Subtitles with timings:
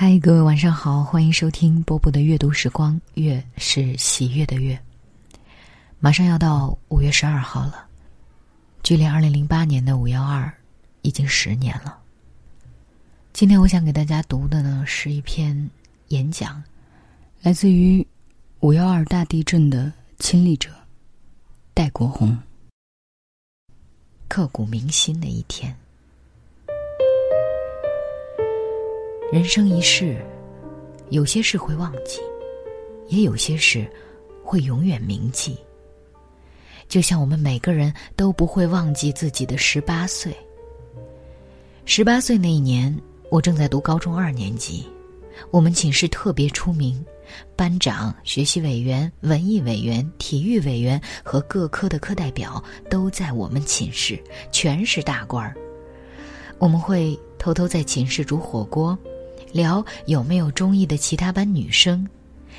[0.00, 4.80] 嗨，各位晚上好，欢迎收听波波的阅读时光，月是喜悦的月。
[5.98, 7.84] 马上要到五月十二号了，
[8.84, 10.48] 距离二零零八年的五幺二
[11.02, 11.98] 已经十年了。
[13.32, 15.68] 今天我想给大家读的呢是一篇
[16.10, 16.62] 演讲，
[17.42, 18.06] 来自于
[18.60, 20.70] 五幺二大地震的亲历者
[21.74, 22.38] 戴国红。
[24.28, 25.76] 刻骨铭心的一天。
[29.30, 30.16] 人生一世，
[31.10, 32.18] 有些事会忘记，
[33.08, 33.86] 也有些事
[34.42, 35.54] 会永远铭记。
[36.88, 40.34] 就像我们每个人都不会忘记自己的十八岁。
[41.84, 42.98] 十八岁那一年，
[43.30, 44.86] 我正在读高中二年级，
[45.50, 47.04] 我们寝室特别出名，
[47.54, 54.18] 班长、学习委员、文艺委员、体育委员和各科的课代表都在我们寝室，
[54.50, 55.54] 全是大官儿。
[56.58, 58.98] 我们会偷偷在寝室煮火锅。
[59.52, 62.06] 聊有没有中意的其他班女生，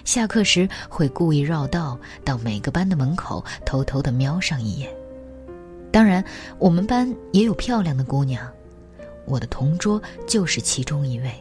[0.06, 4.90] 下课时会故意绕道到每个班的门口，偷偷的瞄上一眼。
[5.92, 6.24] 当然，
[6.58, 8.48] 我们班也有漂亮的姑娘，
[9.26, 11.32] 我的同桌就是其中一位。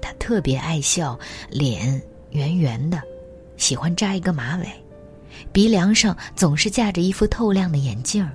[0.00, 1.18] 她特别爱笑，
[1.50, 3.00] 脸圆圆的，
[3.56, 4.66] 喜欢扎一个马尾，
[5.52, 8.32] 鼻梁上总是架着一副透亮的眼镜儿。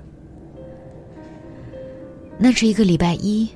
[2.38, 3.46] 那是一个礼拜一，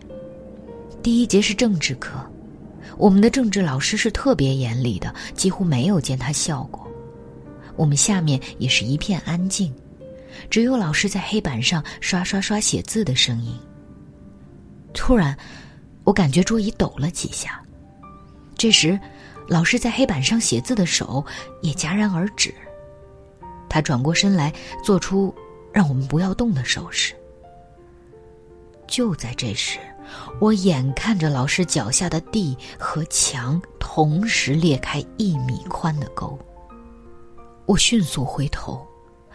[1.03, 2.19] 第一节是政治课。
[2.97, 6.87] 我们的政治老师是特别严厉的，几乎没有见他笑过。
[7.77, 9.75] 我们下面也是一片安静，
[10.49, 13.59] 只有老师在黑板上刷刷刷写字的声音。
[14.93, 15.37] 突然，
[16.05, 17.61] 我感觉桌椅抖了几下。
[18.57, 18.99] 这时，
[19.49, 21.25] 老师在黑板上写字的手
[21.63, 22.55] 也戛然而止。
[23.69, 24.53] 他转过身来，
[24.85, 25.35] 做出
[25.73, 27.13] 让我们不要动的手势。
[28.87, 29.81] 就在这时。
[30.41, 36.39] 我眼看着老师脚下的地和墙同时裂开一米宽的沟，
[37.67, 38.87] 我迅速回头，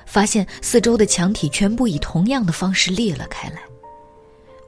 [0.05, 3.59] 发现四周的墙体全部以同样的方式裂了开来。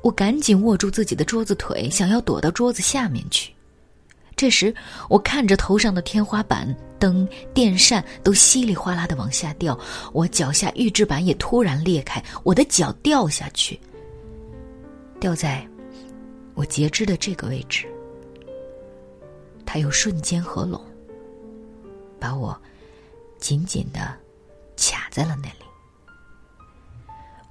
[0.02, 3.54] 我赶紧握住自己的桌子腿，想要躲到桌子下面去。
[4.36, 4.74] 这时，
[5.08, 9.78] 我看着头上的天花板、灯、电扇都稀里哗啦的往下掉，
[10.14, 13.80] 我脚下预制板也突然裂开，我的脚掉下去，
[15.20, 15.68] 掉在。
[16.62, 17.88] 我截肢的这个位置，
[19.66, 20.80] 它又瞬间合拢，
[22.20, 22.56] 把我
[23.40, 24.16] 紧紧的
[24.78, 25.66] 卡在了那里。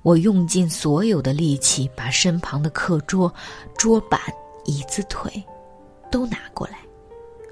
[0.02, 3.34] 我用尽所有的力气，把身旁的课桌、
[3.76, 4.20] 桌板、
[4.64, 5.42] 椅子、腿
[6.08, 6.78] 都拿过来，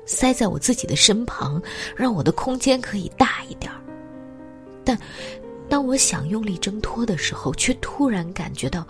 [0.07, 1.61] 塞在我自己的身旁，
[1.97, 3.81] 让我的空间可以大一点儿。
[4.85, 4.97] 但
[5.69, 8.87] 当我想用力挣脱的时候，却突然感觉到。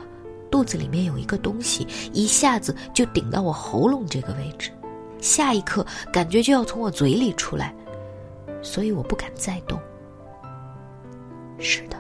[0.51, 4.71] 肚子里面有一个东西，一下子就顶到我喉咙这个位置，
[5.21, 7.75] 下一刻感觉就要从我嘴里出来，
[8.63, 9.79] 所以我不敢再动。
[11.59, 11.97] 是的，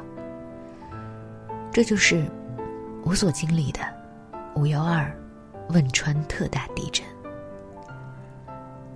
[1.73, 2.25] 这就是
[3.05, 3.81] 我所经历的
[4.55, 5.15] 五幺二
[5.71, 7.05] 汶川特大地震。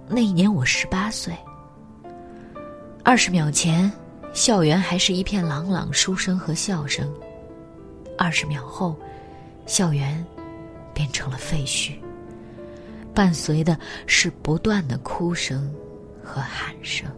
[0.09, 1.35] 那一年我十八岁，
[3.05, 3.91] 二十秒前，
[4.33, 7.13] 校园还是一片朗朗书声和笑声，
[8.17, 8.97] 二十秒后。
[9.67, 10.25] 校园
[10.93, 11.93] 变成了废墟，
[13.15, 15.73] 伴随的是不断的哭声
[16.23, 17.09] 和喊声。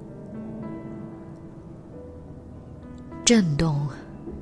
[3.24, 3.88] 震动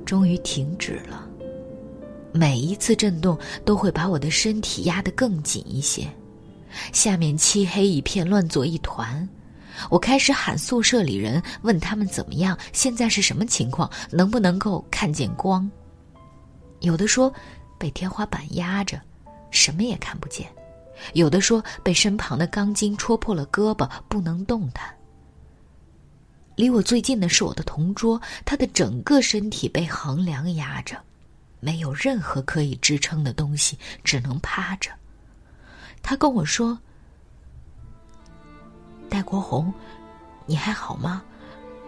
[0.05, 1.27] 终于停止了，
[2.33, 6.05] 每一次震动都会把我的身体压得更紧一些。
[6.91, 9.27] 下面漆黑一片，乱作一团。
[9.89, 15.69] 我开始喊宿舍里人，问他们怎么样，现在是什么情况，能不能够看见光？
[16.81, 17.33] 有的说。
[17.83, 18.97] 被天花板压着，
[19.51, 20.47] 什么也看不见；
[21.11, 24.95] 有的说被身旁的钢筋戳破了胳膊，不能动弹。
[26.55, 30.95] 离我最近的是我的同桌，他的整个身体被横梁压着，
[31.59, 34.89] 没有任何可以支撑的东西，只能趴着。
[36.01, 36.79] 他跟我说
[39.11, 39.73] ：“戴国红，
[40.45, 41.21] 你还好吗？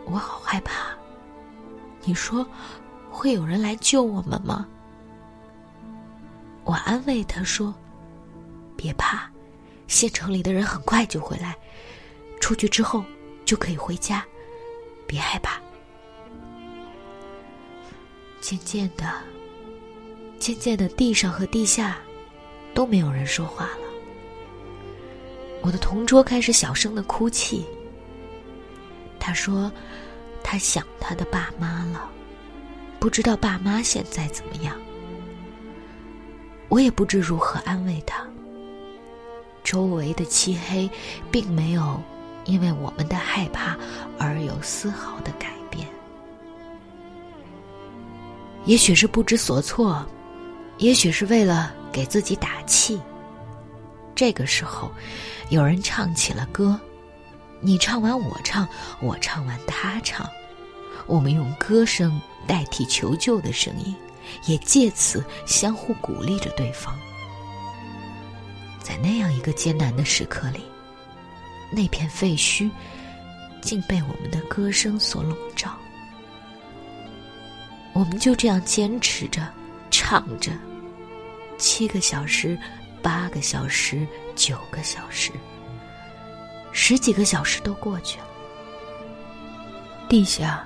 [0.07, 0.89] 我好害怕。
[2.03, 2.45] 你说
[3.09, 4.67] 会有人来救我们吗？”
[6.65, 7.73] 我安慰他说
[8.75, 9.29] ：“别怕，
[9.87, 11.55] 县城里的人很快就回来，
[12.41, 13.05] 出去之后
[13.45, 14.25] 就可以回家，
[15.05, 15.61] 别害怕。”
[18.41, 19.13] 渐渐的，
[20.39, 21.99] 渐渐的，地上和地下
[22.73, 23.85] 都没有人说话了。
[25.61, 27.63] 我的同桌开始小声的哭泣。
[29.19, 29.71] 他说
[30.43, 32.09] ：“他想他的爸妈了，
[32.99, 34.75] 不知道爸妈现在怎么样。”
[36.69, 38.25] 我也不知如何安慰他。
[39.63, 40.89] 周围的漆黑，
[41.31, 41.99] 并没有
[42.45, 43.75] 因为我们的害怕
[44.19, 45.87] 而有丝毫的改变。
[48.65, 50.05] 也许是不知所措，
[50.77, 52.99] 也许是为了给自己打气。
[54.13, 54.91] 这个时候，
[55.49, 56.79] 有人唱起了歌，
[57.59, 58.67] 你唱完我唱，
[59.01, 60.27] 我唱完他唱，
[61.05, 63.95] 我们用歌声代替求救的声音，
[64.45, 66.97] 也借此相互鼓励着对方。
[68.81, 70.63] 在那样一个艰难的时刻里，
[71.71, 72.69] 那片废墟
[73.61, 75.75] 竟被我们的歌声所笼罩。
[77.93, 79.41] 我们就这样坚持着，
[79.89, 80.51] 唱着，
[81.57, 82.57] 七个小时，
[83.01, 84.05] 八个小时，
[84.35, 85.31] 九个小时，
[86.71, 88.25] 十几个小时都过去了。
[90.07, 90.63] 地下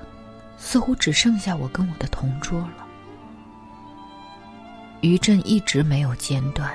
[0.57, 2.85] 似乎只剩下我跟我的同桌了。
[5.01, 6.69] 余震一直没有间断。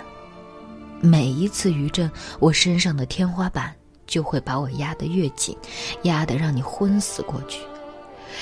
[1.00, 3.74] 每一次余震，我身上的天花板
[4.06, 5.56] 就会把我压得越紧，
[6.02, 7.60] 压得让你昏死过去。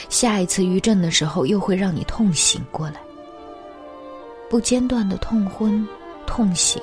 [0.08, 2.96] 下一次余震的时候，又会让你痛醒过来。
[4.48, 5.86] 不间断的痛昏、
[6.26, 6.80] 痛醒，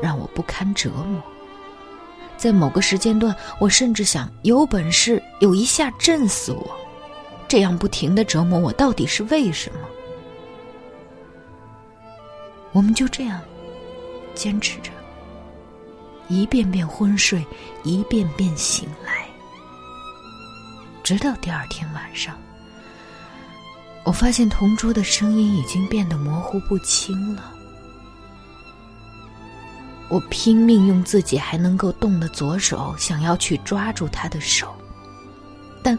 [0.00, 1.20] 让我不堪折磨。
[2.36, 6.70] 在某个时间段，我甚至想有本事有一下震死我。
[7.48, 9.78] 这样不停的折磨我，到底是为什么？
[12.76, 13.40] 我们就这样
[14.34, 14.90] 坚持着。
[16.28, 17.42] 一遍遍昏睡，
[17.84, 19.26] 一遍遍醒来，
[21.02, 22.36] 直到第二天晚上，
[24.04, 27.50] 我发现同桌的声音已经变得模糊不清了。
[30.10, 34.74] 我拼命用自己还能够动的左手，想要去抓住他的手，
[35.82, 35.98] 但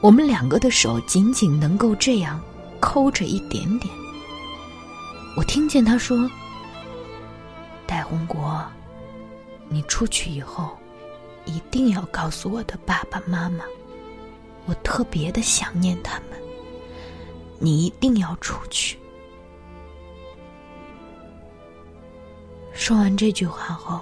[0.00, 2.40] 我们两个的手仅仅能够这样
[2.78, 3.92] 抠着一点点。
[5.36, 6.30] 我听见他说
[7.86, 8.64] ：“戴红国。”
[9.68, 10.76] 你出去以后，
[11.46, 13.64] 一定要告诉我的爸爸妈妈，
[14.66, 16.38] 我特别的想念他们。
[17.58, 18.98] 你一定要出去。
[22.72, 24.00] 说完这句话后，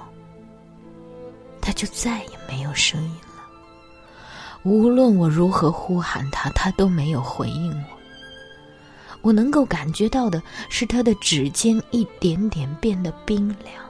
[1.61, 3.45] 他就再也没有声音了。
[4.65, 8.02] 无论我如何呼喊他，他都没有回应我。
[9.23, 13.83] 我能够感觉到的是他的指尖一点点变得冰凉。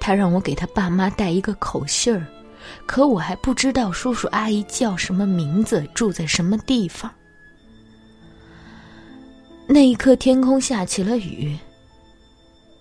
[0.00, 2.26] 他让我给他爸妈带一个口信儿，
[2.86, 7.10] 可我还不知道叔叔阿姨叫什么名字，住在什么地方。
[9.66, 11.56] 那一刻，天空下起了雨，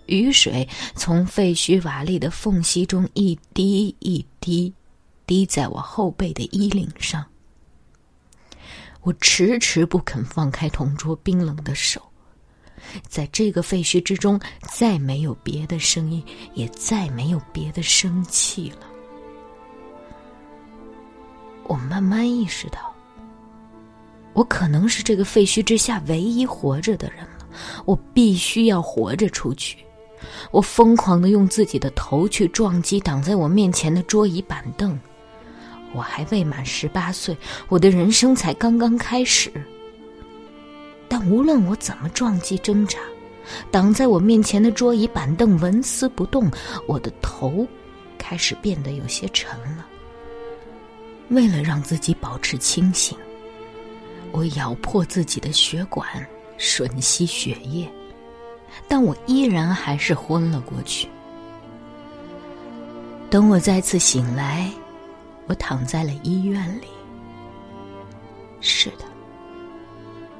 [0.07, 4.73] 雨水从废墟瓦砾的缝隙中一滴一滴，
[5.25, 7.25] 滴在我后背的衣领上。
[9.03, 12.01] 我迟迟不肯放开同桌冰冷的手。
[13.07, 14.39] 在这个废墟之中，
[14.71, 16.23] 再没有别的声音，
[16.53, 18.87] 也再没有别的生气了。
[21.65, 22.93] 我慢慢意识到，
[24.33, 27.47] 我可能是这个废墟之下唯一活着的人了。
[27.85, 29.77] 我必须要活着出去。
[30.51, 34.99] 我疯狂的用自己的头去撞击挡在我面前的桌椅板凳。
[35.93, 37.37] 我还未满十八岁，
[37.69, 39.51] 我的人生才刚刚开始。
[41.07, 42.97] 但无论我怎么撞击挣扎，
[43.69, 46.49] 挡在我面前的桌椅板凳纹丝不动，
[46.87, 47.67] 我的头
[48.17, 49.85] 开始变得有些沉了。
[51.29, 53.17] 为了让自己保持清醒，
[54.31, 56.07] 我咬破自己的血管，
[56.57, 57.87] 吮吸血液，
[58.87, 61.07] 但我依然还是昏了过去。
[63.29, 64.71] 等我再次醒来，
[65.47, 66.87] 我躺在了医院里。
[68.61, 69.05] 是的。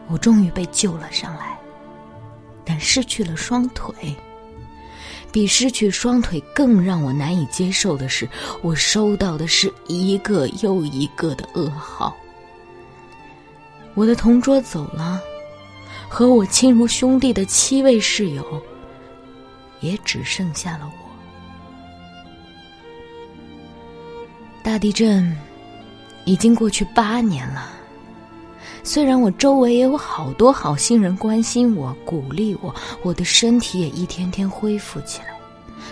[0.10, 1.57] 我终于被救了上来，
[2.65, 3.93] 但失去了双腿。
[5.31, 8.29] 比失去双腿更让我难以接受的是，
[8.62, 12.15] 我收到的是一个又一个的噩耗。
[13.95, 15.19] 我的同桌走了，
[16.07, 18.62] 和我亲如兄弟的七位室友，
[19.79, 21.02] 也只剩下了我。
[24.63, 25.36] 大地震
[26.24, 27.70] 已经过去八年了。
[28.82, 35.27] 虽然我周围也有好多好心人关心我、鼓励我，我的身体也一天天恢复起来，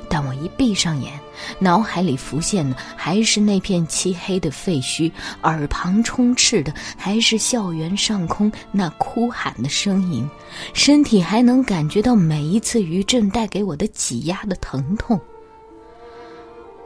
[0.10, 1.20] 但我一闭上眼，
[1.60, 5.12] 脑海里浮现的还是那片漆黑的废墟，
[5.44, 10.30] 耳旁充斥的还是校园上空那哭喊的声音，
[10.74, 15.20] 身体还能感觉到每一次余震带给我的挤压的疼痛，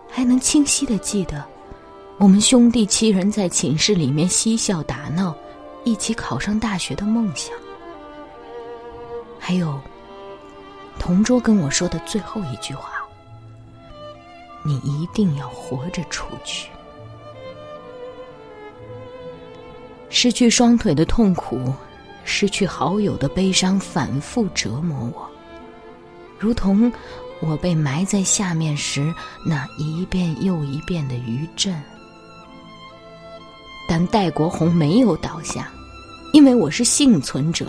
[0.10, 1.44] 还能清晰的记得，
[2.17, 5.36] 我们兄弟七人在寝室里面嬉笑打闹。
[5.84, 7.53] 一起考上大学的梦想，
[9.39, 9.79] 还有
[10.98, 12.89] 同桌跟我说的最后一句话
[14.65, 16.72] ：“你一定要活着出去。
[20.10, 21.72] 失去双腿的痛苦，
[22.24, 25.29] 失去好友的悲伤，反复折磨我，
[26.39, 26.91] 如同
[27.41, 29.13] 我被埋在下面时
[29.45, 31.79] 那一遍又一遍的余震。
[33.88, 35.72] 但戴国红没有倒下，
[36.34, 37.68] 因为我是幸存者。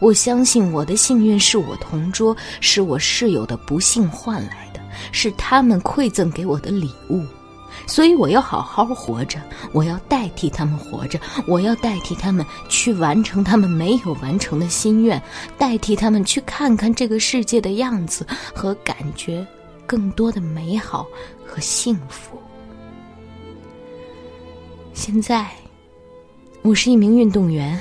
[0.00, 4.80] 我相信我的幸运是我同桌、是我室友的不幸换来的，
[5.12, 7.22] 是他们馈赠给我的礼物。
[7.86, 9.40] 所以我要好好活着，
[9.72, 15.22] 我要代替他们活着，我要代替他们去完成他们没有完成的心愿，
[15.56, 19.46] 代替他们去看看这个世界的样子和感觉
[19.86, 21.06] 更多的美好
[21.46, 22.36] 和幸福。
[24.98, 25.48] 现在，
[26.60, 27.80] 我是一名运动员。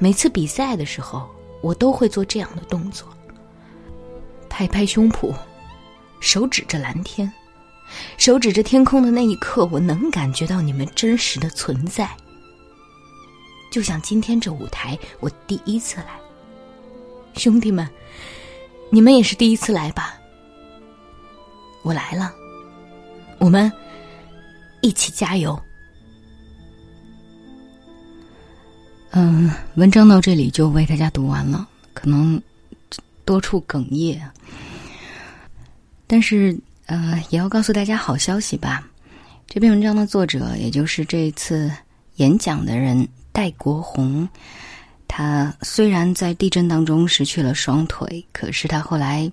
[0.00, 1.30] 每次比赛的时候，
[1.62, 3.08] 我都会做这样的动作：
[4.50, 5.32] 拍拍胸脯，
[6.18, 7.32] 手指着蓝天，
[8.18, 12.10] 手指着天空的那一刻，我能感觉到你们真实的存在。
[13.70, 16.18] 就像今天这舞台，我第一次来，
[17.36, 17.88] 兄弟们，
[18.90, 20.18] 你们也是第一次来吧？
[21.82, 22.34] 我来了，
[23.38, 23.70] 我们
[24.80, 25.56] 一起加油。
[29.16, 32.40] 嗯，文章到这里就为大家读完了，可能
[33.24, 34.20] 多处哽咽，
[36.04, 38.84] 但是呃，也要告诉大家好消息吧。
[39.46, 41.70] 这篇文章的作者，也就是这次
[42.16, 44.28] 演讲的人戴国红，
[45.06, 49.30] 他虽然在地震当中失去了双腿，可是他后来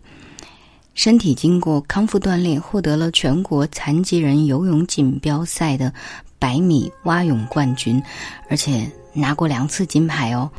[0.94, 5.92] 身体经过康复锻炼，获得了全国残疾人游泳锦标赛的
[6.38, 8.00] 百米蛙泳冠军，
[8.48, 8.88] 而且。
[9.14, 10.50] 拿过两次金牌哦，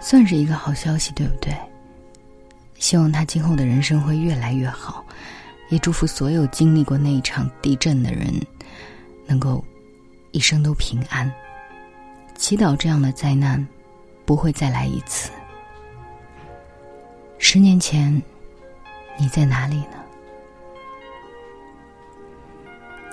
[0.00, 1.54] 算是一个好消息，对不对？
[2.76, 5.04] 希望他今后的人生会越来越好，
[5.68, 8.32] 也祝福所有经历过那一场地震的人，
[9.26, 9.64] 能够
[10.30, 11.30] 一生都平安。
[12.36, 13.66] 祈祷这样的灾难
[14.24, 15.30] 不会再来一次。
[17.38, 18.22] 十年前，
[19.18, 19.96] 你在哪里呢？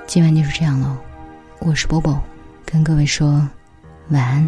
[0.06, 0.96] 今晚就是这样喽，
[1.60, 2.22] 我是波波，
[2.64, 3.50] 跟各位说
[4.10, 4.48] 晚安。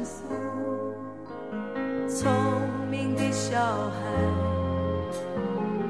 [2.21, 2.31] 聪
[2.87, 3.99] 明的小孩，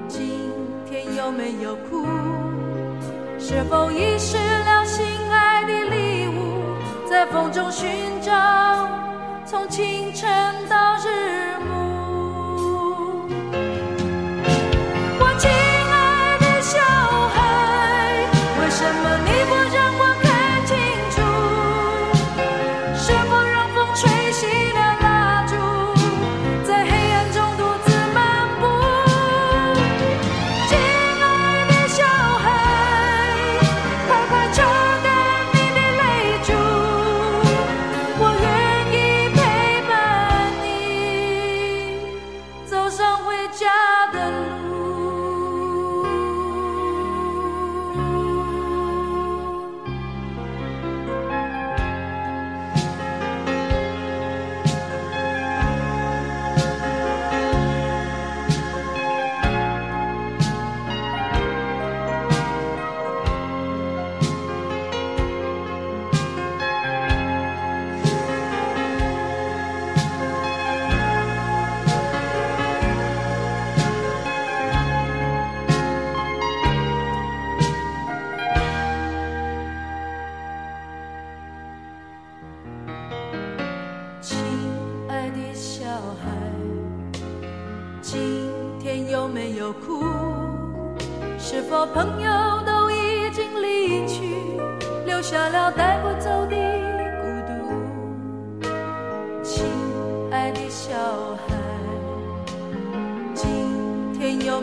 [0.08, 0.50] 今
[0.90, 2.08] 天有没有哭？
[3.38, 6.64] 是否遗失了心爱的礼物，
[7.10, 7.90] 在风中寻
[8.22, 8.32] 找，
[9.46, 10.30] 从清晨
[10.70, 11.41] 到日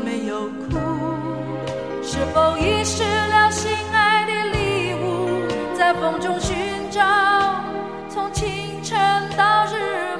[0.08, 0.78] 没有哭，
[2.02, 5.42] 是否遗失了心爱的礼物，
[5.76, 6.56] 在风中寻
[6.90, 7.04] 找，
[8.08, 8.98] 从清晨
[9.36, 10.17] 到日暮。